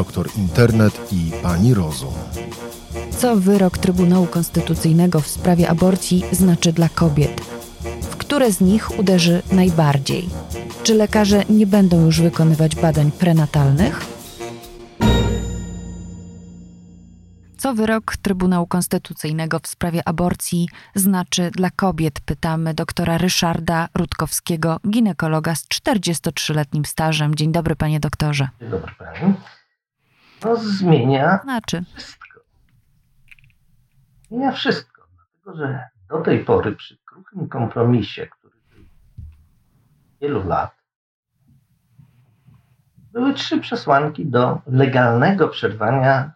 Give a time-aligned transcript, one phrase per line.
[0.00, 2.14] doktor Internet i pani Rozum.
[3.18, 7.40] Co wyrok Trybunału Konstytucyjnego w sprawie aborcji znaczy dla kobiet?
[8.02, 10.28] W które z nich uderzy najbardziej?
[10.82, 14.06] Czy lekarze nie będą już wykonywać badań prenatalnych?
[17.58, 22.20] Co wyrok Trybunału Konstytucyjnego w sprawie aborcji znaczy dla kobiet?
[22.20, 27.34] Pytamy doktora Ryszarda Rutkowskiego, ginekologa z 43-letnim stażem.
[27.34, 28.48] Dzień dobry, panie doktorze.
[28.60, 29.34] Dzień dobry pani.
[30.44, 31.84] No zmienia Znaczy.
[31.94, 32.40] wszystko.
[34.28, 38.84] Zmienia wszystko, dlatego że do tej pory przy kruchym kompromisie, który był
[40.20, 40.74] wielu lat,
[43.12, 46.32] były trzy przesłanki do legalnego przerwania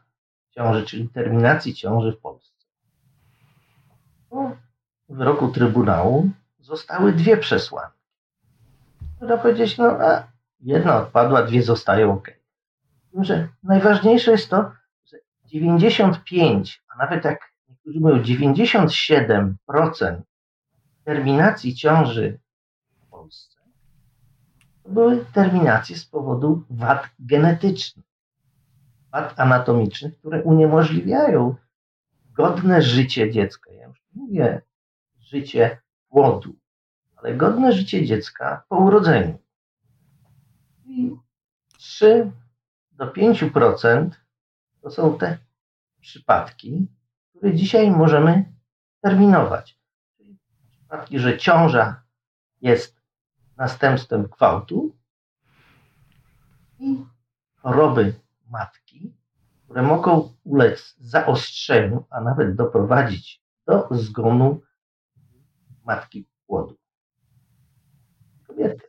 [0.50, 2.64] ciąży, czyli terminacji ciąży w Polsce.
[4.30, 4.56] Po
[5.08, 7.98] wyroku Trybunału zostały dwie przesłanki.
[9.20, 10.26] Można powiedzieć, no a
[10.60, 12.43] jedna odpadła, dwie zostają ok.
[13.14, 14.72] Tym, że najważniejsze jest to,
[15.04, 19.54] że 95, a nawet jak niektórzy mówią 97%
[21.04, 22.40] terminacji ciąży
[22.98, 23.60] w Polsce
[24.88, 28.04] były terminacje z powodu wad genetycznych
[29.12, 31.54] wad anatomicznych, które uniemożliwiają
[32.32, 33.72] godne życie dziecka.
[33.72, 34.62] Ja już mówię
[35.20, 36.54] życie płodu,
[37.16, 39.38] ale godne życie dziecka po urodzeniu.
[40.86, 41.16] I
[41.78, 42.32] 3
[42.94, 44.10] do 5%
[44.80, 45.38] to są te
[46.00, 46.88] przypadki,
[47.28, 48.54] które dzisiaj możemy
[49.00, 49.78] terminować.
[50.16, 50.38] Czyli
[50.70, 52.02] przypadki, że ciąża
[52.60, 53.00] jest
[53.56, 54.96] następstwem gwałtu
[56.78, 57.04] i
[57.56, 58.14] choroby
[58.50, 59.16] matki,
[59.64, 64.60] które mogą ulec zaostrzeniu, a nawet doprowadzić do zgonu
[65.84, 66.76] matki płodu.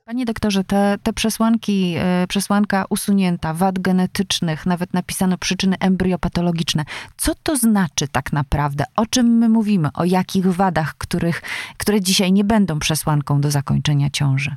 [0.05, 6.85] Panie doktorze, te, te przesłanki, y, przesłanka usunięta, wad genetycznych, nawet napisano przyczyny embryopatologiczne.
[7.17, 8.83] Co to znaczy tak naprawdę?
[8.95, 9.89] O czym my mówimy?
[9.93, 11.41] O jakich wadach, których,
[11.77, 14.55] które dzisiaj nie będą przesłanką do zakończenia ciąży?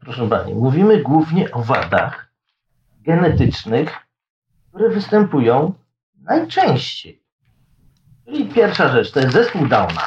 [0.00, 2.32] Proszę Pani, mówimy głównie o wadach
[3.00, 3.96] genetycznych,
[4.68, 5.74] które występują
[6.18, 7.22] najczęściej.
[8.24, 10.02] Czyli pierwsza rzecz to jest zespół Downa.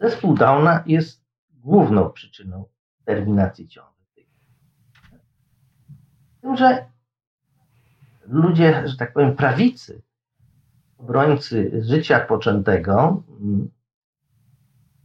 [0.00, 2.64] Zespół Downa jest główną przyczyną
[3.04, 4.26] terminacji ciąży.
[6.40, 6.86] Tym, że
[8.26, 10.02] ludzie, że tak powiem, prawicy,
[10.98, 13.22] obrońcy życia poczętego,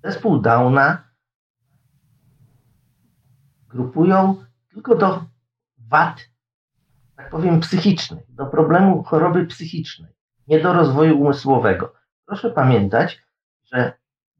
[0.03, 1.03] zespół Downa
[3.69, 4.35] grupują
[4.69, 5.25] tylko do
[5.77, 6.29] wad
[7.17, 10.11] tak powiem, psychicznej, do problemu choroby psychicznej,
[10.47, 11.93] nie do rozwoju umysłowego.
[12.25, 13.23] Proszę pamiętać,
[13.63, 13.93] że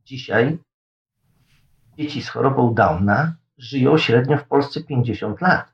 [0.06, 0.60] dzisiaj
[1.98, 5.74] dzieci z chorobą Downa żyją średnio w Polsce 50 lat.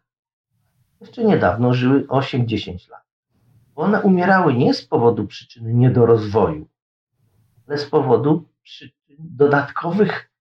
[1.01, 3.03] Jeszcze niedawno żyły 8-10 lat.
[3.75, 6.67] One umierały nie z powodu przyczyny niedorozwoju,
[7.67, 10.33] ale z powodu przyczyn dodatkowych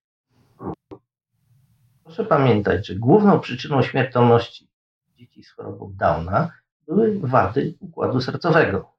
[2.13, 4.69] Proszę pamiętać, że główną przyczyną śmiertelności
[5.17, 6.53] dzieci z chorobą Downa
[6.87, 8.93] były wady układu sercowego.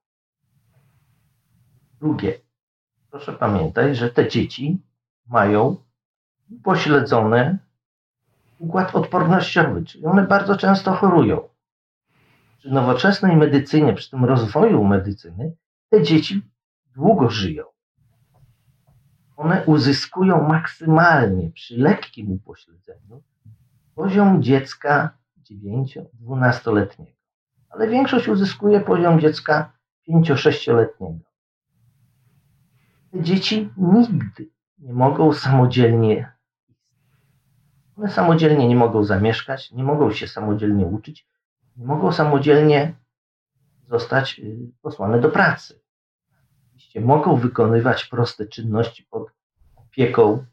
[1.99, 2.39] Drugie,
[3.11, 4.81] proszę pamiętać, że te dzieci
[5.25, 5.75] mają
[6.51, 7.59] upośledzony
[8.63, 11.49] układ odpornościowy, czyli one bardzo często chorują.
[12.57, 15.55] Przy nowoczesnej medycynie, przy tym rozwoju medycyny,
[15.89, 16.41] te dzieci
[16.95, 17.63] długo żyją.
[19.37, 23.23] One uzyskują maksymalnie przy lekkim upośledzeniu
[23.95, 25.17] poziom dziecka
[25.51, 27.17] 9-12-letniego.
[27.69, 29.73] Ale większość uzyskuje poziom dziecka
[30.09, 31.25] 5-6-letniego.
[33.11, 36.32] Te dzieci nigdy nie mogą samodzielnie
[37.97, 41.27] one samodzielnie nie mogą zamieszkać, nie mogą się samodzielnie uczyć,
[41.77, 42.93] nie mogą samodzielnie
[43.89, 45.81] zostać y, posłane do pracy.
[46.67, 49.31] Oczywiście mogą wykonywać proste czynności pod
[49.75, 50.45] opieką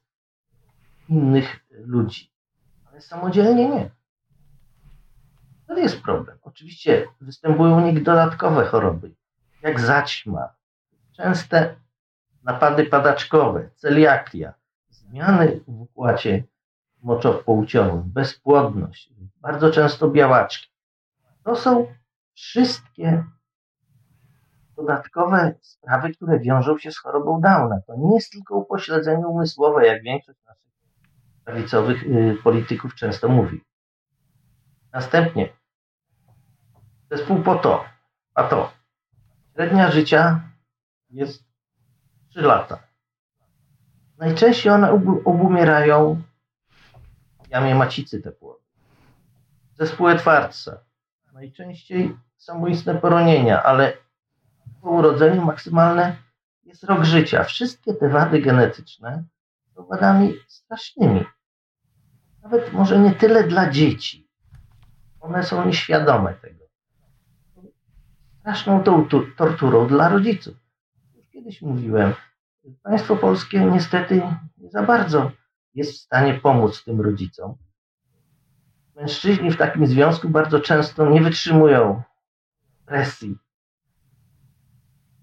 [1.08, 2.32] innych ludzi,
[2.90, 3.90] ale samodzielnie nie.
[5.66, 6.38] To jest problem.
[6.42, 9.14] Oczywiście występują u nich dodatkowe choroby,
[9.62, 10.54] jak zaćma,
[11.12, 11.76] częste
[12.43, 14.54] napady padaczkowe, celiakia,
[14.88, 16.44] zmiany w układzie
[17.02, 20.69] moczowo-płciowym, bezpłodność, bardzo często białaczki.
[21.44, 21.87] To są
[22.35, 23.25] wszystkie
[24.76, 27.81] dodatkowe sprawy, które wiążą się z chorobą Downa.
[27.87, 30.73] To nie jest tylko upośledzenie umysłowe, jak większość naszych
[31.44, 33.64] prawicowych y, polityków często mówi.
[34.93, 35.61] Następnie
[37.11, 37.85] Zespół po to,
[38.35, 38.73] a to.
[39.55, 40.41] Średnia życia
[41.11, 41.44] jest
[42.29, 42.79] 3 lata.
[44.19, 44.93] Najczęściej one
[45.25, 46.23] obumierają
[47.50, 48.61] jamie macicy te płody.
[49.79, 50.81] Zespół twardca
[51.32, 53.93] Najczęściej samoistne poronienia, ale
[54.82, 56.17] po urodzeniu maksymalne
[56.64, 57.44] jest rok życia.
[57.44, 59.25] Wszystkie te wady genetyczne
[59.75, 61.25] są wadami strasznymi.
[62.43, 64.29] Nawet może nie tyle dla dzieci.
[65.20, 66.64] One są nieświadome tego.
[68.41, 70.56] Straszną tą torturą dla rodziców.
[71.17, 72.14] Już kiedyś mówiłem,
[72.82, 74.23] państwo polskie niestety
[74.58, 75.31] nie za bardzo
[75.75, 77.55] jest w stanie pomóc tym rodzicom.
[78.96, 82.02] Mężczyźni w takim związku bardzo często nie wytrzymują
[82.87, 83.38] presji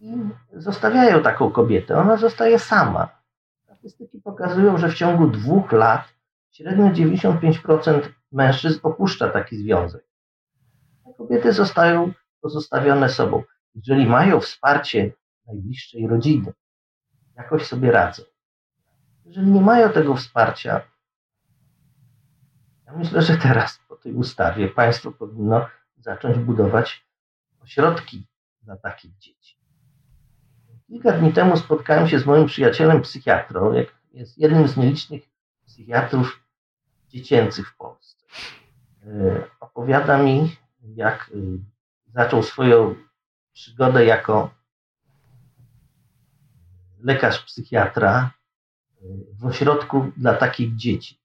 [0.01, 0.13] i
[0.53, 1.97] zostawiają taką kobietę.
[1.97, 3.09] Ona zostaje sama.
[3.63, 6.13] Statystyki pokazują, że w ciągu dwóch lat
[6.51, 8.01] średnio 95%
[8.31, 10.07] mężczyzn opuszcza taki związek.
[11.05, 12.11] A kobiety zostają
[12.41, 13.44] pozostawione sobą.
[13.75, 15.11] Jeżeli mają wsparcie
[15.47, 16.53] najbliższej rodziny,
[17.35, 18.23] jakoś sobie radzą.
[19.27, 20.81] Jeżeli nie mają tego wsparcia,
[22.85, 27.06] ja myślę, że teraz po tej ustawie państwo powinno zacząć budować
[27.59, 28.27] ośrodki
[28.62, 29.57] dla takich dzieci.
[30.88, 35.21] Kilka dni temu spotkałem się z moim przyjacielem psychiatrą, jak jest jednym z nielicznych
[35.65, 36.39] psychiatrów
[37.09, 38.25] dziecięcych w Polsce.
[39.06, 41.38] E, opowiada mi, jak e,
[42.13, 42.95] zaczął swoją
[43.53, 44.50] przygodę jako
[47.00, 48.36] lekarz psychiatra
[49.39, 51.19] w ośrodku dla takich dzieci.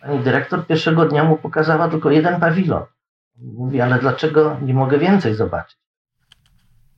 [0.00, 2.84] Pani dyrektor pierwszego dnia mu pokazała tylko jeden pawilon.
[3.36, 5.78] Mówi, ale dlaczego nie mogę więcej zobaczyć?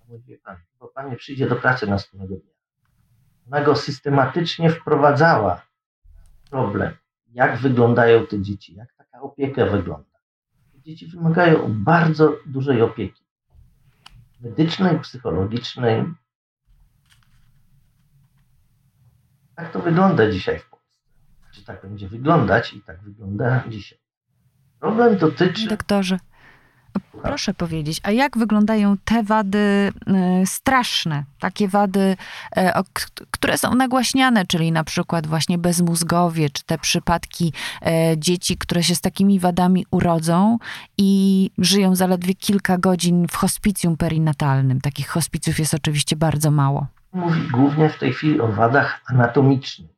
[0.09, 2.53] Mówi, pan, bo pani przyjdzie do pracy następnego dnia.
[3.47, 5.63] Ona go systematycznie wprowadzała
[6.51, 6.95] problem,
[7.29, 10.19] jak wyglądają te dzieci, jak taka opieka wygląda.
[10.75, 13.29] Dzieci wymagają bardzo dużej opieki
[14.41, 16.05] medycznej, psychologicznej.
[19.59, 20.99] Tak to wygląda dzisiaj w Polsce.
[21.55, 23.99] Czy tak będzie wyglądać i tak wygląda dzisiaj.
[24.81, 25.69] Problem dotyczy.
[25.69, 26.19] Doktorze,
[27.23, 32.17] Proszę powiedzieć, a jak wyglądają te wady e, straszne, takie wady,
[32.57, 32.83] e,
[33.31, 37.53] które są nagłaśniane, czyli na przykład właśnie bezmózgowie, czy te przypadki
[37.83, 40.59] e, dzieci, które się z takimi wadami urodzą
[40.99, 44.81] i żyją zaledwie kilka godzin w hospicjum perinatalnym.
[44.81, 46.87] Takich hospicjów jest oczywiście bardzo mało.
[47.13, 49.91] Mówi głównie w tej chwili o wadach anatomicznych.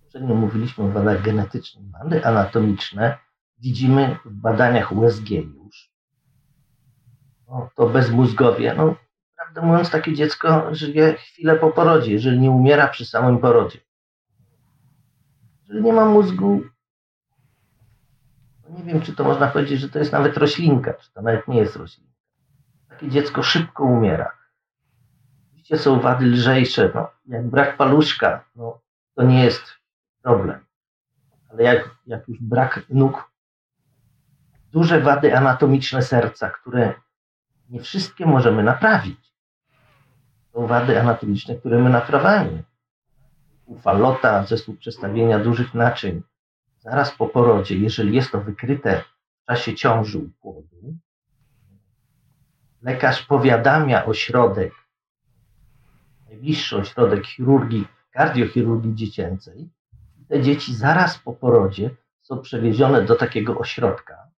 [0.00, 1.84] Poprzednio mówiliśmy o wadach genetycznych.
[1.90, 3.18] Wady anatomiczne
[3.58, 5.90] widzimy w badaniach USG już.
[7.48, 8.74] No, to bezmózgowie.
[8.74, 8.96] No,
[9.36, 13.78] prawdę mówiąc, takie dziecko żyje chwilę po porodzie, jeżeli nie umiera przy samym porodzie.
[15.60, 16.60] Jeżeli nie ma mózgu,
[18.68, 21.58] nie wiem, czy to można powiedzieć, że to jest nawet roślinka, czy to nawet nie
[21.58, 22.14] jest roślinka.
[22.88, 24.39] Takie dziecko szybko umiera.
[25.70, 28.80] Oczywiście są wady lżejsze, no, jak brak paluszka, no,
[29.14, 29.62] to nie jest
[30.22, 30.64] problem.
[31.50, 33.30] Ale jak, jak już brak nóg
[34.72, 36.94] duże wady anatomiczne serca, które
[37.68, 39.34] nie wszystkie możemy naprawić.
[40.52, 42.62] Są wady anatomiczne, które my naprawiamy.
[43.66, 46.22] Ufalota, zespół przestawienia dużych naczyń,
[46.78, 49.04] zaraz po porodzie, jeżeli jest to wykryte
[49.42, 50.94] w czasie ciąży u płodu,
[52.82, 54.79] lekarz powiadamia ośrodek,
[56.30, 59.70] najbliższy ośrodek chirurgii, kardiochirurgii dziecięcej.
[60.28, 61.90] Te dzieci zaraz po porodzie
[62.22, 64.30] są przewiezione do takiego ośrodka,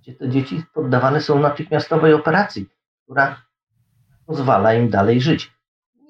[0.00, 2.68] gdzie te dzieci poddawane są natychmiastowej operacji,
[3.04, 3.42] która
[4.26, 5.52] pozwala im dalej żyć.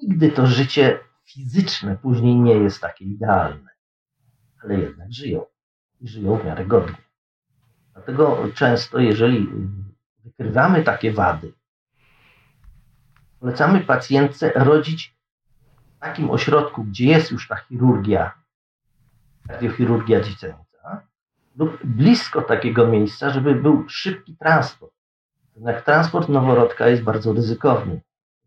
[0.01, 3.69] Nigdy to życie fizyczne później nie jest takie idealne,
[4.63, 5.45] ale jednak żyją
[6.01, 6.97] i żyją w miarę godnie.
[7.93, 9.49] Dlatego często, jeżeli
[10.23, 11.53] wykrywamy takie wady,
[13.41, 15.15] polecamy pacjentce rodzić
[15.95, 18.31] w takim ośrodku, gdzie jest już ta chirurgia,
[19.47, 21.01] kardiochirurgia dziecięca,
[21.55, 24.93] lub blisko takiego miejsca, żeby był szybki transport.
[25.55, 28.01] Jednak transport noworodka jest bardzo ryzykowny.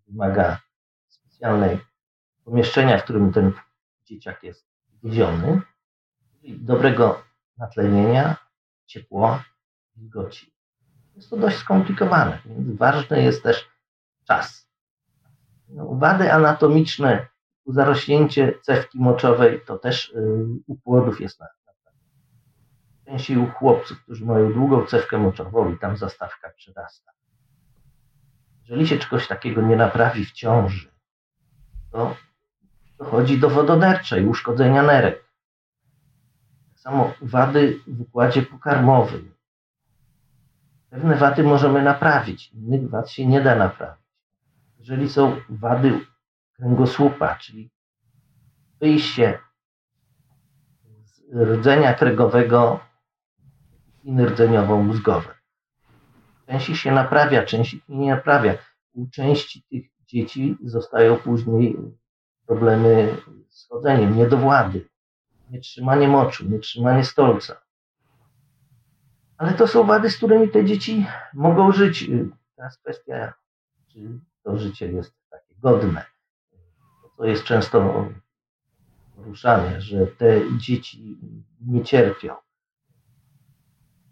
[0.09, 0.61] Wymaga
[1.09, 1.79] specjalnej
[2.45, 3.53] pomieszczenia, w którym ten
[4.05, 4.67] dzieciak jest
[5.03, 5.61] wieziony,
[6.45, 7.23] dobrego
[7.59, 8.37] natlenienia,
[8.87, 9.45] ciepła,
[9.97, 10.53] wilgoci.
[11.17, 13.69] Jest to dość skomplikowane, więc ważny jest też
[14.25, 14.65] czas.
[15.75, 17.26] No, wady anatomiczne,
[17.66, 21.47] zarośnięcie cewki moczowej to też yy, u płodów jest na,
[23.07, 27.12] Częściej u chłopców, którzy mają długą cewkę moczową i tam zastawka przyrasta.
[28.62, 30.90] Jeżeli się czegoś takiego nie naprawi w ciąży,
[31.90, 32.16] to
[32.99, 35.25] dochodzi do wododerczej, uszkodzenia nerek.
[36.69, 39.35] Tak samo wady w układzie pokarmowym.
[40.90, 44.04] Pewne wady możemy naprawić, innych wad się nie da naprawić.
[44.85, 46.00] Jeżeli są wady
[46.57, 47.71] kręgosłupa, czyli
[48.81, 49.38] wyjście
[51.05, 52.81] z rdzenia kręgowego
[54.03, 55.35] i rdzeniowo-mózgowe.
[56.47, 58.55] Część ich się naprawia, część ich nie naprawia.
[58.93, 61.76] U części tych dzieci zostają później
[62.47, 63.17] problemy
[63.49, 64.88] z chodzeniem, niedowłady,
[65.50, 67.61] nietrzymanie moczu, nietrzymanie stolca.
[69.38, 72.11] Ale to są wady, z którymi te dzieci mogą żyć.
[72.57, 73.35] Teraz kwestia,
[73.88, 76.05] czy to życie jest takie godne.
[77.17, 78.09] To jest często
[79.17, 81.19] poruszane, że te dzieci
[81.61, 82.35] nie cierpią.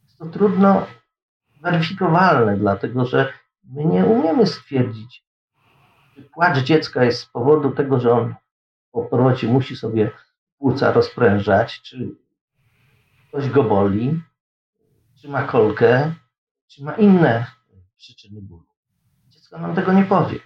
[0.04, 0.86] Jest to trudno
[1.62, 3.32] weryfikowalne, dlatego że
[3.64, 5.24] my nie umiemy stwierdzić,
[6.14, 8.34] czy płacz dziecka jest z powodu tego, że on
[8.92, 10.10] po porocie musi sobie
[10.58, 12.16] płuca rozprężać, czy
[13.28, 14.20] ktoś go boli,
[15.20, 16.14] czy ma kolkę,
[16.66, 17.46] czy ma inne
[17.96, 18.71] przyczyny bólu.
[19.52, 20.38] Dziecko nam tego nie powie.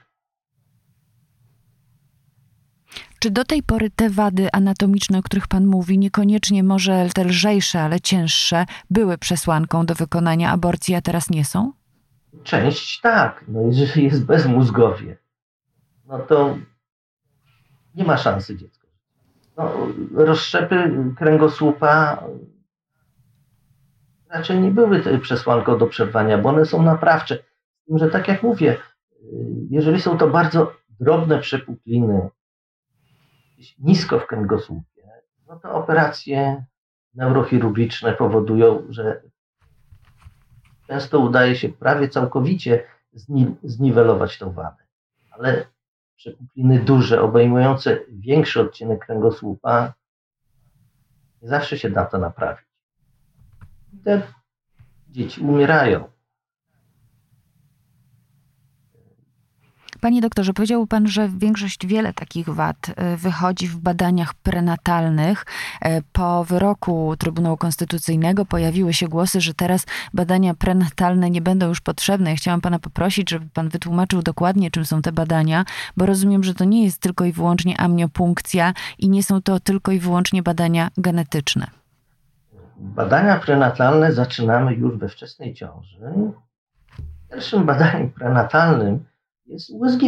[3.18, 7.80] Czy do tej pory te wady anatomiczne, o których Pan mówi, niekoniecznie może te lżejsze,
[7.80, 11.72] ale cięższe, były przesłanką do wykonania aborcji, a teraz nie są?
[12.44, 13.44] Część tak.
[13.48, 15.16] No jeżeli jest bezmózgowie,
[16.06, 16.58] no to
[17.94, 18.86] nie ma szansy dziecko.
[19.56, 19.72] No,
[20.14, 22.24] rozszczepy kręgosłupa
[24.30, 27.38] raczej nie były przesłanką do przerwania, bo one są naprawcze.
[27.82, 28.76] Z tym, że tak jak mówię,
[29.70, 32.28] jeżeli są to bardzo drobne przepukliny,
[33.78, 35.10] nisko w kręgosłupie,
[35.48, 36.64] no to operacje
[37.14, 39.22] neurochirurgiczne powodują, że
[40.86, 44.84] często udaje się prawie całkowicie zni zniwelować tą wadę.
[45.30, 45.66] Ale
[46.16, 49.94] przepukliny duże, obejmujące większy odcinek kręgosłupa,
[51.42, 52.66] nie zawsze się da to naprawić.
[54.04, 54.22] Te
[55.08, 56.15] dzieci umierają.
[60.00, 65.46] Panie doktorze, powiedział pan, że większość, wiele takich wad e, wychodzi w badaniach prenatalnych.
[65.80, 71.80] E, po wyroku Trybunału Konstytucyjnego pojawiły się głosy, że teraz badania prenatalne nie będą już
[71.80, 72.30] potrzebne.
[72.30, 75.64] Ja chciałam pana poprosić, żeby pan wytłumaczył dokładnie, czym są te badania,
[75.96, 79.92] bo rozumiem, że to nie jest tylko i wyłącznie amniopunkcja i nie są to tylko
[79.92, 81.66] i wyłącznie badania genetyczne.
[82.76, 85.98] Badania prenatalne zaczynamy już we wczesnej ciąży.
[87.30, 89.04] Pierwszym badaniem prenatalnym
[89.46, 90.02] jest USG.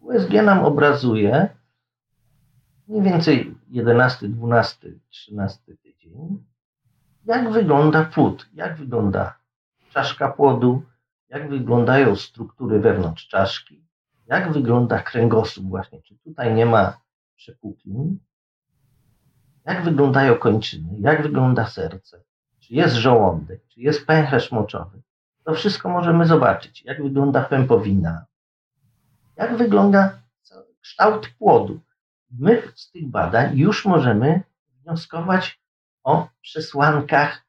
[0.00, 1.48] USG nam obrazuje
[2.88, 6.44] mniej więcej 11, 12, 13 tydzień,
[7.24, 9.38] jak wygląda płód, jak wygląda
[9.90, 10.82] czaszka płodu,
[11.28, 13.84] jak wyglądają struktury wewnątrz czaszki,
[14.26, 17.00] jak wygląda kręgosłup właśnie, czy tutaj nie ma
[17.36, 18.18] przepuklin,
[19.64, 22.24] jak wyglądają kończyny, jak wygląda serce,
[22.60, 25.02] czy jest żołądek, czy jest pęcherz moczowy.
[25.44, 28.24] To wszystko możemy zobaczyć, jak wygląda pępowina,
[29.36, 30.18] jak wygląda
[30.80, 31.80] kształt płodu.
[32.30, 34.42] My z tych badań już możemy
[34.82, 35.60] wnioskować
[36.04, 37.44] o przesłankach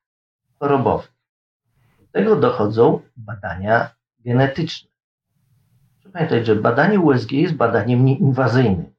[0.60, 1.14] chorobowych.
[2.00, 4.90] Do tego dochodzą badania genetyczne.
[5.94, 8.94] Proszę pamiętać, że badanie USG jest badaniem nieinwazyjnym.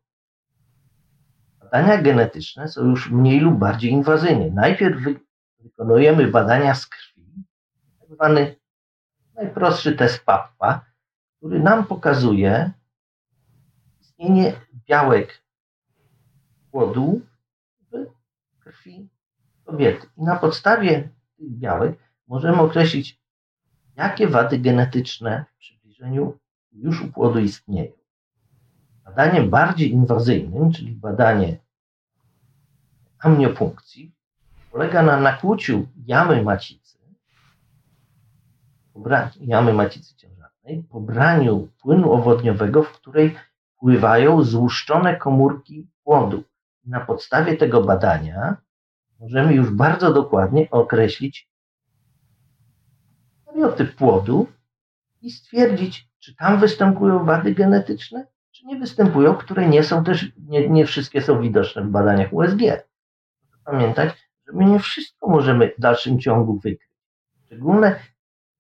[1.61, 4.51] Badania genetyczne są już mniej lub bardziej inwazyjne.
[4.51, 5.01] Najpierw
[5.61, 7.45] wykonujemy badania z krwi,
[8.01, 8.57] tak zwany
[9.37, 10.85] najprostszy test PAPPA,
[11.37, 12.71] który nam pokazuje
[14.01, 14.53] istnienie
[14.89, 15.43] białek
[16.71, 17.21] płodu
[17.93, 18.07] w
[18.61, 19.09] krwi
[19.65, 20.07] kobiety.
[20.17, 23.21] I na podstawie tych białek możemy określić,
[23.97, 26.39] jakie wady genetyczne w przybliżeniu
[26.73, 27.93] już u płodu istnieją.
[29.05, 31.59] Badaniem bardziej inwazyjnym, czyli badanie
[33.19, 34.15] amniopunkcji,
[34.73, 36.86] polega na nakłuciu jamy macicy
[39.41, 43.37] jamy macicy ciężarnej, pobraniu płynu owodniowego, w której
[43.79, 46.43] pływają złuszczone komórki płodu.
[46.85, 48.57] Na podstawie tego badania
[49.21, 51.49] możemy już bardzo dokładnie określić
[53.47, 54.47] kariotyp płodu
[55.23, 60.69] i stwierdzić, czy tam występują wady genetyczne, czy nie występują, które nie są też, nie,
[60.69, 62.61] nie wszystkie są widoczne w badaniach USG.
[63.65, 64.11] Pamiętać,
[64.47, 66.91] że my nie wszystko możemy w dalszym ciągu wykryć.
[67.47, 68.01] Szczególne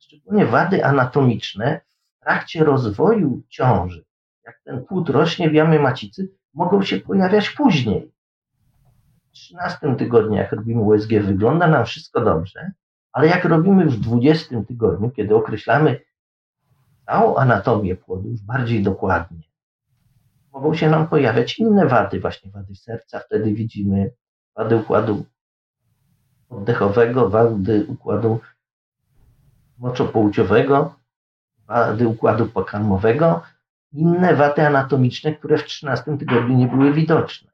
[0.06, 1.80] szczególnie wady anatomiczne
[2.16, 4.04] w trakcie rozwoju ciąży,
[4.44, 8.12] jak ten płód rośnie w jamie macicy, mogą się pojawiać później.
[9.28, 12.72] W 13 tygodniu, jak robimy USG, wygląda nam wszystko dobrze,
[13.12, 16.00] ale jak robimy w 20 tygodniu, kiedy określamy
[17.06, 19.42] całą anatomię płodu już bardziej dokładnie,
[20.52, 24.10] mogą się nam pojawiać inne wady, właśnie wady serca, wtedy widzimy
[24.56, 25.24] wady układu
[26.48, 28.40] oddechowego, wady układu
[29.78, 30.94] moczopłciowego,
[31.66, 33.42] wady układu pokarmowego,
[33.92, 37.50] inne wady anatomiczne, które w 13 tygodniu nie były widoczne.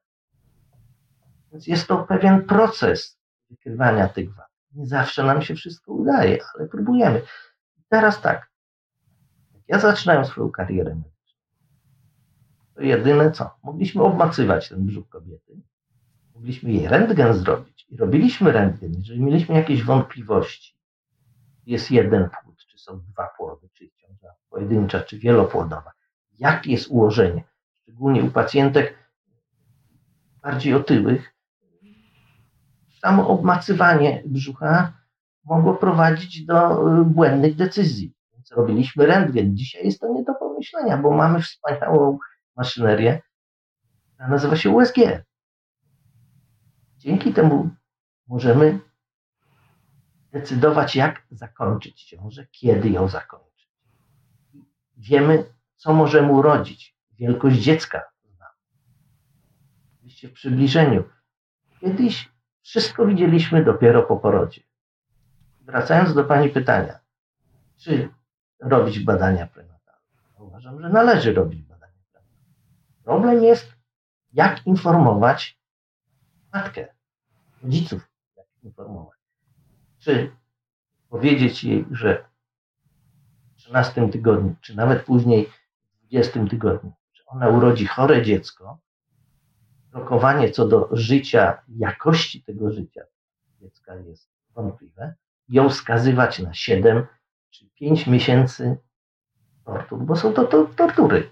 [1.53, 3.19] Więc jest to pewien proces
[3.51, 4.49] wykrywania tych wad.
[4.73, 7.23] Nie zawsze nam się wszystko udaje, ale próbujemy.
[7.89, 8.51] Teraz tak.
[9.69, 11.41] Ja zaczynałem swoją karierę medyczną,
[12.75, 13.51] to jedyne co?
[13.63, 15.61] Mogliśmy obmacywać ten brzuch kobiety,
[16.35, 18.93] mogliśmy jej rentgen zrobić i robiliśmy rentgen.
[18.99, 20.75] Jeżeli mieliśmy jakieś wątpliwości,
[21.67, 25.93] jest jeden płód, czy są dwa płody, czy ciąża pojedyncza, czy wielopłodowa,
[26.39, 27.45] jakie jest ułożenie,
[27.83, 28.99] szczególnie u pacjentek
[30.43, 31.35] bardziej otyłych,
[33.01, 34.93] samo obmacywanie brzucha
[35.45, 38.15] mogło prowadzić do y, błędnych decyzji.
[38.33, 39.57] Więc robiliśmy rentgen.
[39.57, 42.19] Dzisiaj jest to nie do pomyślenia, bo mamy wspaniałą
[42.57, 43.23] maszynerię,
[44.07, 44.97] która nazywa się USG.
[46.99, 47.71] Dzięki temu
[48.29, 48.81] możemy
[50.33, 53.69] decydować, jak zakończyć ciążę, kiedy ją zakończyć.
[54.97, 55.45] Wiemy,
[55.77, 58.03] co możemy urodzić, wielkość dziecka.
[59.97, 61.05] Oczywiście w przybliżeniu.
[61.81, 64.63] Kiedyś wszystko widzieliśmy dopiero po porodzie.
[65.61, 66.99] Wracając do Pani pytania,
[67.77, 68.09] czy
[68.61, 70.01] robić badania prenatalne?
[70.39, 72.45] Uważam, że należy robić badania prenatalne.
[73.05, 73.73] Problem jest,
[74.33, 75.61] jak informować
[76.53, 76.95] matkę,
[77.63, 79.22] rodziców, jak informować.
[80.03, 80.31] Czy
[81.09, 82.25] powiedzieć jej, że
[83.53, 85.47] w 13 tygodniu, czy nawet później
[85.95, 88.79] w 20 tygodniu, że ona urodzi chore dziecko,
[89.93, 93.03] rokowanie co do życia, jakości tego życia
[93.61, 95.15] dziecka jest wątpliwe,
[95.49, 97.07] ją skazywać na 7
[97.51, 98.77] czy 5 miesięcy
[99.65, 101.31] tortur, bo są to, to tortury.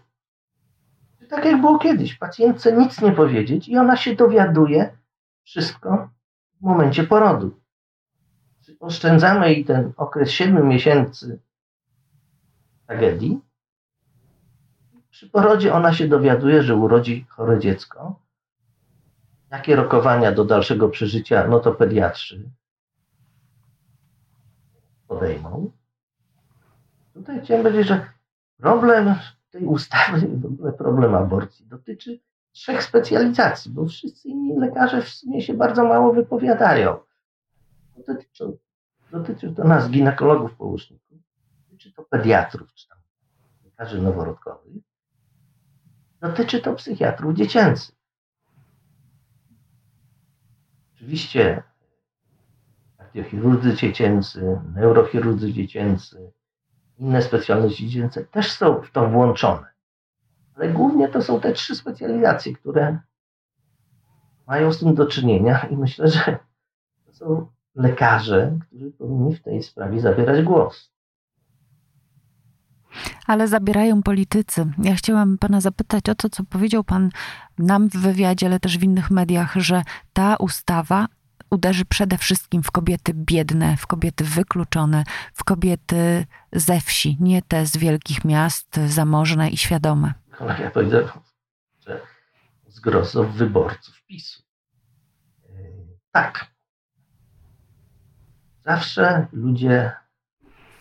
[1.29, 4.97] Tak jak było kiedyś, pacjentce nic nie powiedzieć i ona się dowiaduje
[5.43, 6.11] wszystko
[6.61, 7.60] w momencie porodu.
[8.81, 11.41] Oszczędzamy jej ten okres 7 miesięcy
[12.87, 13.41] tragedii.
[15.11, 18.21] Przy porodzie ona się dowiaduje, że urodzi chore dziecko
[19.51, 22.51] Jakie rokowania do dalszego przeżycia, no to pediatrzy
[25.09, 25.71] podejmą.
[27.15, 28.07] Tutaj chciałem powiedzieć, że
[28.57, 29.15] problem
[29.51, 30.29] tej ustawy,
[30.79, 32.21] problem aborcji dotyczy
[32.53, 36.99] trzech specjalizacji, bo wszyscy inni lekarze w sumie się bardzo mało wypowiadają.
[38.07, 38.59] Dotyczy,
[39.21, 41.19] dotyczy to nas, ginekologów położników,
[41.65, 42.99] dotyczy to pediatrów, czy tam
[43.65, 44.83] lekarzy noworodkowych,
[46.21, 47.95] dotyczy to psychiatrów dziecięcych.
[50.95, 51.63] Oczywiście
[52.99, 56.33] kardiochirurdzy dziecięcy, neurochirurdzy dziecięcy,
[56.99, 59.67] inne specjalności dziecięce też są w to włączone.
[60.55, 62.99] Ale głównie to są te trzy specjalizacje, które
[64.47, 66.39] mają z tym do czynienia i myślę, że
[67.07, 70.91] to są lekarze, którzy powinni w tej sprawie zabierać głos.
[73.27, 74.67] Ale zabierają politycy.
[74.79, 77.11] Ja chciałam pana zapytać o to, co powiedział pan
[77.59, 81.07] nam w wywiadzie, ale też w innych mediach, że ta ustawa
[81.51, 85.05] uderzy przede wszystkim w kobiety biedne, w kobiety wykluczone,
[85.35, 90.15] w kobiety ze wsi, nie te z wielkich miast, zamożne i świadome.
[90.59, 91.09] Ja powiedziałem,
[91.81, 92.01] że
[92.69, 94.43] zgrozo wyborców PiSu.
[96.13, 96.50] Tak.
[98.71, 99.93] Zawsze ludzie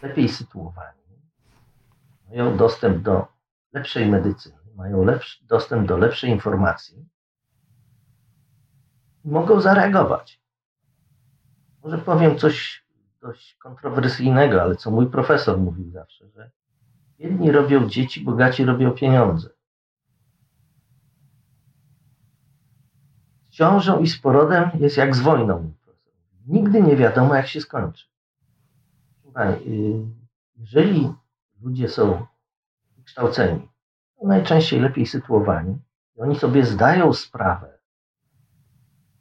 [0.01, 0.99] lepiej sytuowani
[2.29, 3.27] mają dostęp do
[3.73, 7.09] lepszej medycyny, mają lepszy, dostęp do lepszej informacji,
[9.25, 10.41] mogą zareagować.
[11.83, 12.85] Może powiem coś
[13.21, 16.51] dość kontrowersyjnego, ale co mój profesor mówił zawsze, że
[17.19, 19.49] jedni robią dzieci, bogaci robią pieniądze.
[23.49, 25.78] Z ciążą i z porodem jest jak z wojną.
[26.49, 28.05] Nigdy nie wiadomo, jak się skończy.
[29.67, 30.05] Y,
[30.55, 31.13] jeżeli
[31.61, 32.25] ludzie są
[33.05, 33.69] kształceni,
[34.23, 35.79] najczęściej lepiej sytuowani,
[36.15, 37.79] i oni sobie zdają sprawę,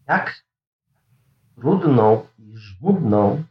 [0.07, 0.45] jak
[1.55, 3.45] trudną i żmudną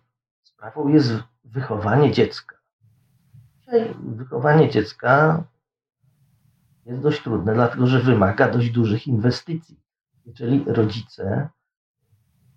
[0.44, 1.14] sprawą jest
[1.44, 2.56] wychowanie dziecka.
[3.60, 5.44] Dzisiaj wychowanie dziecka
[6.86, 9.80] jest dość trudne, dlatego że wymaga dość dużych inwestycji.
[10.26, 11.50] Jeżeli rodzice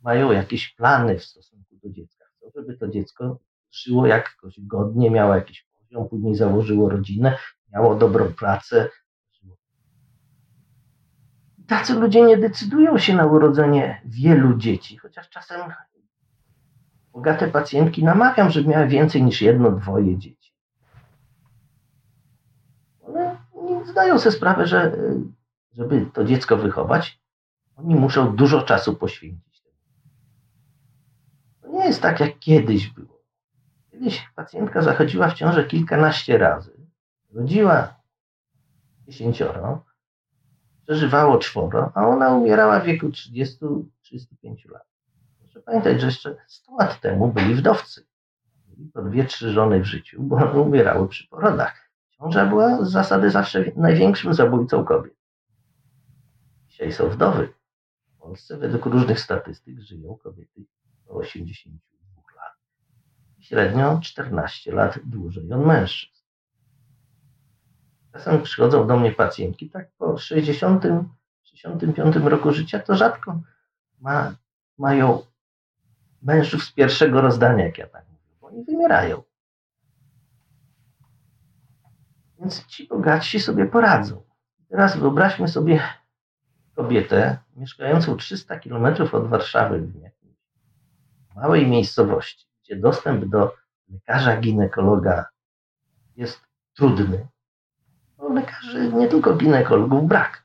[0.03, 3.39] mają jakieś plany w stosunku do dziecka, chcą, żeby to dziecko
[3.71, 7.39] żyło jakoś godnie, miało jakiś poziom, później założyło rodzinę,
[7.73, 8.89] miało dobrą pracę.
[11.67, 15.61] Tacy ludzie nie decydują się na urodzenie wielu dzieci, chociaż czasem
[17.13, 20.55] bogate pacjentki namawiam, żeby miały więcej niż jedno, dwoje dzieci.
[23.01, 24.97] One nie zdają sobie sprawę, że
[25.73, 27.21] żeby to dziecko wychować,
[27.77, 29.50] oni muszą dużo czasu poświęcić.
[31.90, 33.22] Jest tak, jak kiedyś było.
[33.90, 36.81] Kiedyś pacjentka zachodziła w ciążę kilkanaście razy
[37.35, 37.94] rodziła
[39.07, 39.85] dziesięcioro,
[40.85, 44.87] przeżywało czworo, a ona umierała w wieku 30-35 lat.
[45.38, 48.07] Proszę pamiętać, że jeszcze 100 lat temu byli wdowcy.
[48.68, 51.90] Mieli po dwie, trzy żony w życiu, bo one umierały przy porodach.
[52.11, 55.14] Ciąża była z zasady zawsze największym zabójcą kobiet.
[56.68, 57.53] Dzisiaj są wdowy.
[58.16, 60.64] W Polsce według różnych statystyk żyją kobiety
[61.11, 62.55] 82 lat.
[63.40, 66.25] Średnio 14 lat dłużej od mężczyzn.
[68.12, 70.85] Czasem przychodzą do mnie pacjentki, tak po 60,
[71.42, 73.40] 65 roku życia, to rzadko
[74.01, 74.35] ma,
[74.79, 75.23] mają
[76.23, 79.23] mężów z pierwszego rozdania, jak ja tak mówię, bo oni wymierają.
[82.40, 84.23] Więc ci bogatsi sobie poradzą.
[84.68, 85.83] Teraz wyobraźmy sobie
[86.75, 90.19] kobietę mieszkającą 300 km od Warszawy w jakiejś
[91.40, 93.55] małej miejscowości, gdzie dostęp do
[93.88, 95.26] lekarza ginekologa
[96.16, 96.40] jest
[96.76, 97.29] trudny.
[98.18, 100.44] No, lekarzy, nie tylko ginekologów, brak.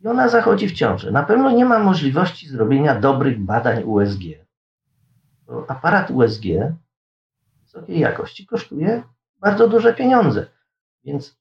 [0.00, 1.12] I ona zachodzi w ciąży.
[1.12, 4.22] Na pewno nie ma możliwości zrobienia dobrych badań USG.
[5.46, 6.44] Bo aparat USG
[7.62, 9.02] wysokiej jakości kosztuje
[9.38, 10.46] bardzo duże pieniądze.
[11.04, 11.40] Więc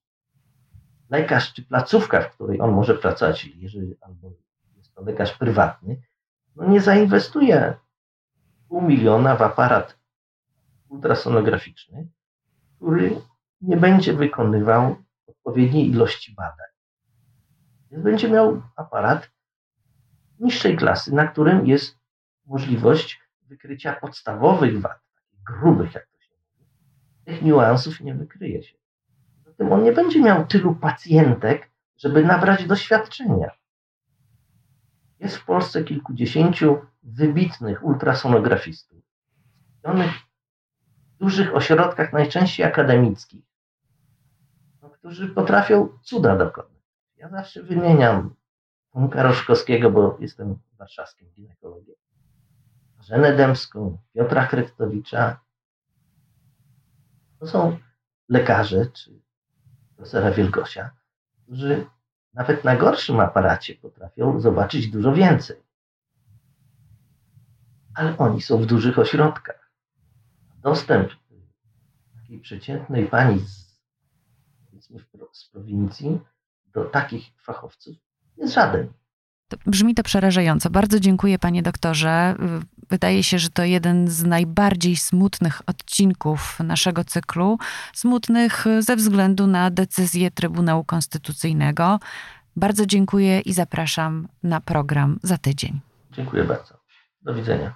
[1.09, 4.31] lekarz czy placówka, w której on może pracować, jeżeli albo
[4.99, 6.01] to lekarz prywatny,
[6.55, 7.73] no nie zainwestuje
[8.67, 9.99] pół miliona w aparat
[10.89, 12.07] ultrasonograficzny,
[12.75, 13.21] który
[13.61, 14.95] nie będzie wykonywał
[15.27, 16.67] odpowiedniej ilości badań.
[17.91, 19.31] Więc będzie miał aparat
[20.39, 21.97] niższej klasy, na którym jest
[22.45, 24.99] możliwość wykrycia podstawowych wad,
[25.45, 26.65] grubych, jak to się mówi.
[27.25, 28.77] Tych niuansów nie wykryje się.
[29.45, 33.59] Zatem on nie będzie miał tylu pacjentek, żeby nabrać doświadczenia.
[35.19, 39.03] Jest w Polsce kilkudziesięciu wybitnych ultrasonografistów,
[39.83, 43.45] w dużych ośrodkach, najczęściej akademickich,
[44.81, 46.83] no, którzy potrafią cuda dokonać.
[47.15, 48.35] Ja zawsze wymieniam
[48.91, 51.95] Tomka Roszkowskiego, bo jestem warszawskim ginekologiem,
[52.99, 55.39] Żenę Dębską, Piotra Krektowicza.
[57.39, 57.77] To są
[58.29, 59.21] lekarze, czy
[59.95, 60.89] profesora Wielgosia,
[61.43, 61.85] którzy
[62.33, 65.57] nawet na gorszym aparacie potrafią zobaczyć dużo więcej.
[67.95, 69.71] Ale oni są w dużych ośrodkach.
[70.57, 71.11] Dostęp
[72.15, 73.69] takiej przeciętnej pani z,
[75.33, 76.19] z prowincji
[76.65, 77.95] do takich fachowców
[78.37, 78.93] jest żaden.
[79.49, 80.69] To brzmi to przerażająco.
[80.69, 82.35] Bardzo dziękuję, panie doktorze.
[82.89, 87.57] Wydaje się, że to jeden z najbardziej smutnych odcinków naszego cyklu.
[87.93, 91.99] Smutnych ze względu na decyzję Trybunału Konstytucyjnego.
[92.55, 95.79] Bardzo dziękuję i zapraszam na program za tydzień.
[96.11, 96.79] Dziękuję bardzo.
[97.21, 97.75] Do widzenia.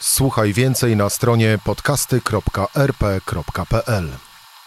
[0.00, 4.08] Słuchaj więcej na stronie podcasty.rp.pl.